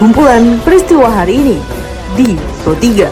Kumpulan 0.00 0.56
peristiwa 0.64 1.12
hari 1.12 1.36
ini 1.36 1.58
di 2.16 2.40
Pro 2.64 2.72
3. 2.72 3.04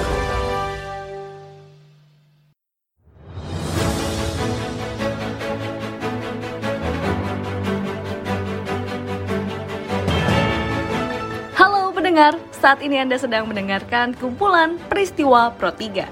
pendengar, 11.92 12.40
saat 12.56 12.80
ini 12.80 12.96
Anda 13.04 13.20
sedang 13.20 13.44
mendengarkan 13.44 14.16
kumpulan 14.16 14.80
peristiwa 14.88 15.52
Pro 15.60 15.76
3. 15.76 16.08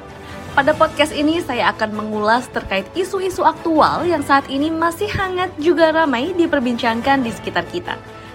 Pada 0.52 0.76
podcast 0.76 1.16
ini 1.16 1.40
saya 1.40 1.72
akan 1.72 1.88
mengulas 1.96 2.52
terkait 2.52 2.84
isu-isu 2.92 3.40
aktual 3.48 4.04
yang 4.04 4.20
saat 4.20 4.44
ini 4.52 4.68
masih 4.68 5.08
hangat 5.08 5.48
juga 5.56 5.88
ramai 5.88 6.36
diperbincangkan 6.36 7.24
di 7.24 7.32
sekitar 7.32 7.64
kita. 7.72 7.96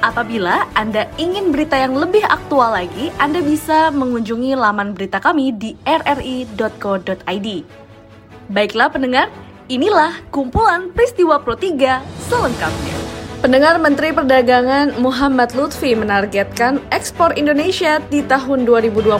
Apabila 0.00 0.64
Anda 0.72 1.04
ingin 1.20 1.52
berita 1.52 1.76
yang 1.76 1.92
lebih 1.92 2.24
aktual 2.24 2.72
lagi, 2.72 3.12
Anda 3.20 3.44
bisa 3.44 3.92
mengunjungi 3.92 4.56
laman 4.56 4.96
berita 4.96 5.20
kami 5.20 5.52
di 5.52 5.76
rri.co.id. 5.84 7.48
Baiklah 8.48 8.88
pendengar, 8.88 9.28
inilah 9.68 10.16
kumpulan 10.32 10.88
peristiwa 10.96 11.36
Pro 11.44 11.52
3 11.52 12.00
selengkapnya. 12.32 12.96
Pendengar 13.44 13.76
Menteri 13.76 14.12
Perdagangan 14.12 15.00
Muhammad 15.00 15.52
Lutfi 15.52 15.92
menargetkan 15.92 16.80
ekspor 16.92 17.36
Indonesia 17.36 18.00
di 18.08 18.24
tahun 18.24 18.64
2021 18.68 19.16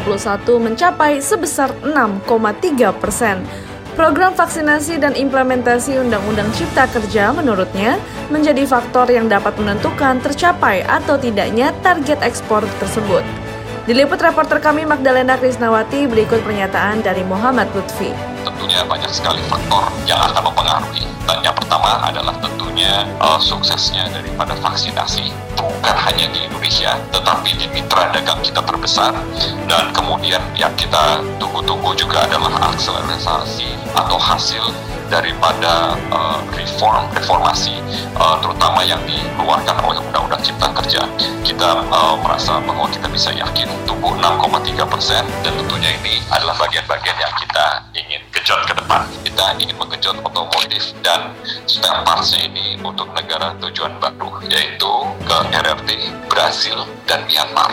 mencapai 0.60 1.20
sebesar 1.20 1.72
6,3 1.84 3.00
persen. 3.00 3.41
Program 4.00 4.32
vaksinasi 4.32 4.96
dan 4.96 5.12
implementasi 5.12 6.00
Undang-Undang 6.00 6.48
Cipta 6.56 6.88
Kerja 6.88 7.36
menurutnya 7.36 8.00
menjadi 8.32 8.64
faktor 8.64 9.12
yang 9.12 9.28
dapat 9.28 9.52
menentukan 9.60 10.24
tercapai 10.24 10.80
atau 10.88 11.20
tidaknya 11.20 11.68
target 11.84 12.16
ekspor 12.24 12.64
tersebut. 12.80 13.20
Diliput 13.84 14.16
reporter 14.24 14.56
kami 14.56 14.88
Magdalena 14.88 15.36
Krisnawati 15.36 16.08
berikut 16.08 16.40
pernyataan 16.40 17.04
dari 17.04 17.20
Muhammad 17.28 17.68
Lutfi. 17.76 18.08
Tentunya 18.40 18.80
banyak 18.88 19.12
sekali 19.12 19.44
faktor 19.52 19.92
yang 20.08 20.16
akan 20.32 20.48
mempengaruhi. 20.48 21.04
Dan 21.28 21.44
yang 21.44 21.52
pertama 21.52 22.00
adalah 22.00 22.32
tentunya 22.40 23.04
uh, 23.20 23.36
suksesnya 23.36 24.08
daripada 24.16 24.56
vaksinasi 24.64 25.28
bukan 25.64 25.97
hanya 25.97 26.27
di 26.30 26.47
Indonesia 26.47 26.97
tetapi 27.12 27.56
di 27.56 27.66
mitra 27.72 28.08
dagang 28.12 28.41
kita 28.44 28.62
terbesar. 28.64 29.12
Dan 29.66 29.91
kemudian 29.94 30.41
yang 30.56 30.72
kita 30.77 31.20
tunggu-tunggu 31.36 31.94
juga 31.97 32.25
adalah 32.27 32.72
akselerasi 32.72 33.69
atau 33.94 34.19
hasil 34.20 34.64
daripada 35.11 35.98
uh, 36.14 36.38
reform 36.55 37.11
reformasi 37.11 37.75
uh, 38.14 38.38
terutama 38.38 38.86
yang 38.86 39.03
dikeluarkan 39.03 39.77
oleh 39.83 39.98
Undang-Undang 39.98 40.42
Cipta 40.47 40.70
Kerja. 40.70 41.03
Kita 41.42 41.83
uh, 41.91 42.14
merasa 42.22 42.62
bahwa 42.62 42.86
kita 42.86 43.11
bisa 43.11 43.34
yakin 43.34 43.66
tumbuh 43.84 44.14
6,3 44.14 44.86
persen 44.86 45.27
dan 45.42 45.53
tentunya 45.58 45.91
ini 45.98 46.22
adalah 46.31 46.55
bagian-bagian 46.62 47.19
yang 47.19 47.34
kita 47.42 47.66
ingin 47.98 48.19
ke 48.41 48.72
depan 48.72 49.04
kita 49.20 49.44
ingin 49.60 49.76
mengejut 49.76 50.16
otomotif 50.25 50.97
dan 51.04 51.37
spare 51.69 52.00
partsnya 52.09 52.48
ini 52.48 52.81
untuk 52.81 53.12
negara 53.12 53.53
tujuan 53.60 53.92
baru 54.00 54.41
yaitu 54.48 54.92
ke 55.28 55.37
RRT, 55.53 55.91
Brasil, 56.32 56.88
dan 57.04 57.20
Myanmar 57.28 57.69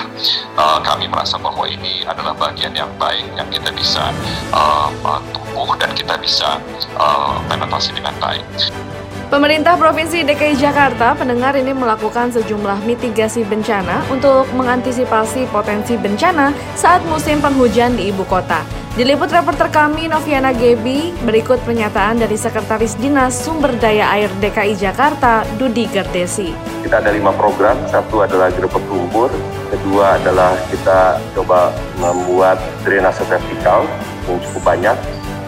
uh, 0.59 0.79
kami 0.83 1.07
merasa 1.07 1.39
bahwa 1.39 1.63
ini 1.65 2.03
adalah 2.03 2.35
bagian 2.35 2.75
yang 2.75 2.91
baik 2.99 3.23
yang 3.39 3.47
kita 3.47 3.71
bisa 3.71 4.11
uh, 4.51 4.91
tumbuh 5.31 5.71
dan 5.79 5.89
kita 5.95 6.19
bisa 6.19 6.59
uh, 6.99 7.39
penetrasi 7.47 7.95
dengan 7.95 8.13
baik. 8.19 8.43
Pemerintah 9.27 9.75
Provinsi 9.75 10.23
DKI 10.23 10.55
Jakarta 10.55 11.11
pendengar 11.11 11.51
ini 11.59 11.75
melakukan 11.75 12.31
sejumlah 12.31 12.79
mitigasi 12.87 13.43
bencana 13.43 13.99
untuk 14.07 14.47
mengantisipasi 14.55 15.51
potensi 15.51 15.99
bencana 15.99 16.55
saat 16.79 17.03
musim 17.11 17.43
penghujan 17.43 17.99
di 17.99 18.07
ibu 18.07 18.23
kota. 18.23 18.63
Diliput 18.95 19.27
reporter 19.27 19.67
kami 19.67 20.07
Noviana 20.07 20.55
Gebi, 20.55 21.11
berikut 21.27 21.59
pernyataan 21.67 22.23
dari 22.23 22.39
Sekretaris 22.39 22.95
Dinas 22.95 23.35
Sumber 23.35 23.75
Daya 23.75 24.15
Air 24.15 24.31
DKI 24.39 24.79
Jakarta, 24.79 25.43
Dudi 25.59 25.91
Gerdesi. 25.91 26.55
Kita 26.87 27.03
ada 27.03 27.11
lima 27.11 27.35
program, 27.35 27.75
satu 27.91 28.23
adalah 28.23 28.47
gerbek 28.47 28.87
lumpur, 28.87 29.27
kedua 29.67 30.23
adalah 30.23 30.55
kita 30.71 31.19
coba 31.35 31.75
membuat 31.99 32.63
drainase 32.87 33.27
vertikal 33.27 33.83
yang 34.23 34.39
cukup 34.39 34.63
banyak, 34.63 34.95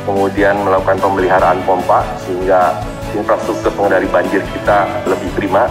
kemudian 0.03 0.59
melakukan 0.67 0.99
pemeliharaan 0.99 1.63
pompa 1.63 2.03
sehingga 2.27 2.75
infrastruktur 3.17 3.71
pengendali 3.73 4.05
banjir 4.09 4.41
kita 4.53 4.85
lebih 5.07 5.29
prima, 5.37 5.65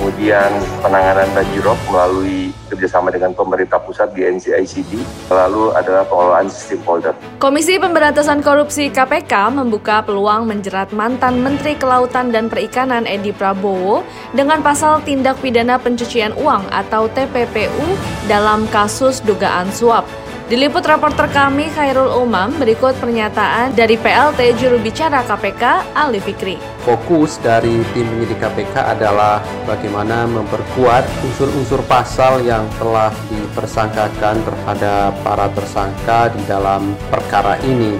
kemudian 0.00 0.48
penanganan 0.80 1.28
banjirop 1.36 1.76
melalui 1.92 2.48
kerjasama 2.72 3.12
dengan 3.12 3.36
pemerintah 3.36 3.76
pusat 3.84 4.08
di 4.16 4.24
NCICD, 4.24 4.96
lalu 5.28 5.76
adalah 5.76 6.08
pengelolaan 6.08 6.48
sistem 6.48 6.80
polder. 6.80 7.12
Komisi 7.36 7.76
Pemberantasan 7.76 8.40
Korupsi 8.40 8.88
KPK 8.88 9.52
membuka 9.52 10.00
peluang 10.00 10.48
menjerat 10.48 10.96
mantan 10.96 11.44
Menteri 11.44 11.76
Kelautan 11.76 12.32
dan 12.32 12.48
Perikanan 12.48 13.04
Edi 13.04 13.36
Prabowo 13.36 14.00
dengan 14.32 14.64
pasal 14.64 15.04
tindak 15.04 15.36
pidana 15.44 15.76
pencucian 15.76 16.32
uang 16.40 16.64
atau 16.72 17.04
TPPU 17.12 17.84
dalam 18.24 18.64
kasus 18.72 19.20
dugaan 19.20 19.68
suap. 19.68 20.08
Diliput 20.50 20.82
reporter 20.82 21.30
kami 21.30 21.70
Khairul 21.70 22.10
Umam, 22.10 22.50
berikut 22.58 22.98
pernyataan 22.98 23.70
dari 23.70 23.94
PLT 23.94 24.58
juru 24.58 24.82
bicara 24.82 25.22
KPK 25.22 25.94
Ali 25.94 26.18
Fikri. 26.18 26.58
Fokus 26.82 27.38
dari 27.38 27.78
tim 27.94 28.02
penyidik 28.10 28.42
KPK 28.42 28.98
adalah 28.98 29.38
bagaimana 29.62 30.26
memperkuat 30.26 31.06
unsur-unsur 31.22 31.86
pasal 31.86 32.42
yang 32.42 32.66
telah 32.82 33.14
dipersangkakan 33.30 34.42
terhadap 34.42 35.14
para 35.22 35.46
tersangka 35.54 36.34
di 36.34 36.42
dalam 36.50 36.98
perkara 37.14 37.54
ini. 37.62 37.94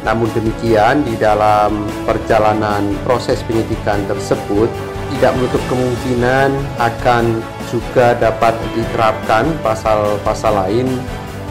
Namun 0.00 0.32
demikian, 0.32 1.04
di 1.04 1.12
dalam 1.20 1.84
perjalanan 2.08 2.88
proses 3.04 3.44
penyidikan 3.44 4.00
tersebut 4.08 4.72
tidak 5.12 5.36
menutup 5.36 5.60
kemungkinan 5.68 6.56
akan 6.80 7.44
juga 7.68 8.16
dapat 8.16 8.56
diterapkan 8.72 9.44
pasal-pasal 9.60 10.56
lain 10.56 10.88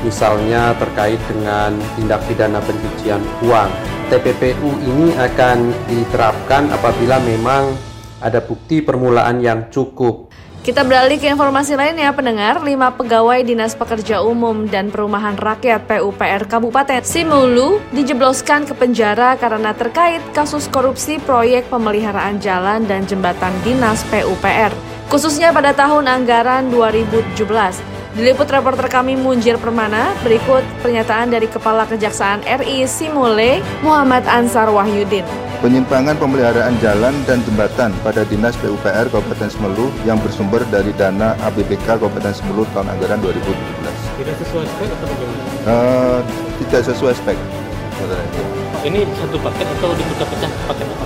misalnya 0.02 0.74
terkait 0.78 1.22
dengan 1.30 1.74
tindak 1.98 2.22
pidana 2.26 2.60
pencucian 2.62 3.22
uang. 3.46 3.72
TPPU 4.12 4.70
ini 4.84 5.16
akan 5.16 5.72
diterapkan 5.88 6.68
apabila 6.74 7.18
memang 7.24 7.72
ada 8.20 8.44
bukti 8.44 8.84
permulaan 8.84 9.40
yang 9.40 9.72
cukup. 9.72 10.30
Kita 10.62 10.86
beralih 10.86 11.18
ke 11.18 11.26
informasi 11.26 11.74
lainnya, 11.74 12.14
pendengar. 12.14 12.62
Lima 12.62 12.94
pegawai 12.94 13.42
Dinas 13.42 13.74
Pekerja 13.74 14.22
Umum 14.22 14.70
dan 14.70 14.94
Perumahan 14.94 15.34
Rakyat 15.34 15.90
PUPR 15.90 16.46
Kabupaten 16.46 17.02
Simulu 17.02 17.82
dijebloskan 17.90 18.70
ke 18.70 18.78
penjara 18.78 19.34
karena 19.42 19.74
terkait 19.74 20.22
kasus 20.38 20.70
korupsi 20.70 21.18
proyek 21.18 21.66
pemeliharaan 21.74 22.38
jalan 22.38 22.86
dan 22.86 23.10
jembatan 23.10 23.50
Dinas 23.66 24.06
PUPR, 24.14 24.70
khususnya 25.10 25.50
pada 25.50 25.74
tahun 25.74 26.06
anggaran 26.06 26.70
2017. 26.70 27.91
Diliput 28.12 28.44
reporter 28.52 28.92
kami 28.92 29.16
Munjir 29.16 29.56
Permana, 29.56 30.12
berikut 30.20 30.60
pernyataan 30.84 31.32
dari 31.32 31.48
Kepala 31.48 31.88
Kejaksaan 31.88 32.44
RI 32.44 32.84
Simule, 32.84 33.64
Muhammad 33.80 34.28
Ansar 34.28 34.68
Wahyudin. 34.68 35.24
Penyimpangan 35.64 36.20
pemeliharaan 36.20 36.76
jalan 36.84 37.16
dan 37.24 37.40
jembatan 37.48 37.96
pada 38.04 38.28
Dinas 38.28 38.60
PUPR 38.60 39.08
Kabupaten 39.08 39.48
Semelu 39.48 39.88
yang 40.04 40.20
bersumber 40.20 40.60
dari 40.68 40.92
dana 41.00 41.40
ABBK 41.40 42.04
Kabupaten 42.04 42.36
Semelu 42.36 42.68
tahun 42.76 42.92
anggaran 42.92 43.24
2017. 43.24 43.48
Tidak 44.20 44.36
sesuai 44.44 44.66
spek 44.68 44.90
atau 44.92 45.08
bagaimana? 45.08 45.42
Uh, 45.64 46.20
tidak 46.68 46.82
sesuai 46.92 47.14
spek. 47.16 47.38
Ini 48.84 49.08
satu 49.24 49.40
paket 49.40 49.68
atau 49.80 49.90
dipecah-pecah 49.96 50.52
paket 50.68 50.88
apa? 51.00 51.06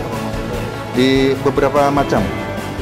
Di 0.97 1.37
beberapa 1.45 1.93
macam. 1.93 2.25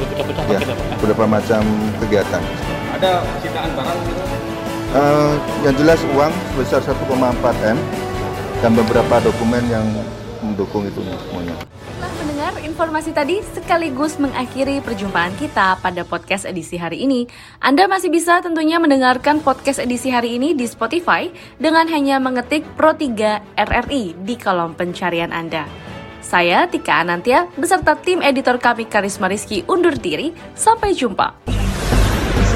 Dipecah-pecah 0.00 0.44
ya, 0.48 0.58
paket 0.64 0.68
apa? 0.72 0.82
Beberapa 0.96 1.24
macam 1.28 1.60
kegiatan 2.00 2.63
ada 3.04 3.20
sitaan 3.44 3.70
barang 3.76 3.98
gitu? 4.08 4.22
Uh, 4.94 5.34
yang 5.66 5.74
jelas 5.76 6.00
uang 6.14 6.32
sebesar 6.54 6.80
1,4 6.80 7.74
M 7.74 7.78
dan 8.62 8.70
beberapa 8.72 9.20
dokumen 9.20 9.64
yang 9.68 9.84
mendukung 10.40 10.86
itu 10.86 11.02
semuanya. 11.02 11.52
Setelah 11.74 12.14
mendengar 12.22 12.52
informasi 12.62 13.10
tadi 13.10 13.42
sekaligus 13.42 14.16
mengakhiri 14.22 14.78
perjumpaan 14.80 15.34
kita 15.36 15.82
pada 15.82 16.06
podcast 16.06 16.46
edisi 16.46 16.78
hari 16.78 17.02
ini. 17.02 17.26
Anda 17.58 17.90
masih 17.90 18.08
bisa 18.08 18.38
tentunya 18.40 18.78
mendengarkan 18.78 19.42
podcast 19.42 19.82
edisi 19.82 20.14
hari 20.14 20.38
ini 20.38 20.54
di 20.54 20.64
Spotify 20.64 21.28
dengan 21.58 21.90
hanya 21.90 22.22
mengetik 22.22 22.62
Pro3 22.78 23.04
RRI 23.58 24.14
di 24.22 24.34
kolom 24.38 24.78
pencarian 24.78 25.34
Anda. 25.34 25.66
Saya 26.24 26.64
Tika 26.70 27.04
Anantia 27.04 27.50
beserta 27.58 27.98
tim 28.00 28.24
editor 28.24 28.56
kami 28.56 28.88
Karisma 28.88 29.28
Rizky 29.28 29.60
undur 29.68 29.92
diri. 29.92 30.32
Sampai 30.56 30.96
jumpa. 30.96 31.63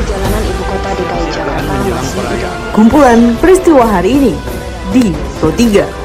Jalanan 0.09 0.41
ibu 0.41 0.63
kota 0.65 0.91
DKI 0.97 1.27
Jakarta 1.37 1.73
masih 1.85 2.25
Kumpulan 2.73 3.37
peristiwa 3.45 3.85
hari 3.85 4.17
ini 4.17 4.33
di 4.89 5.13
Pro 5.37 5.53
3. 5.53 5.98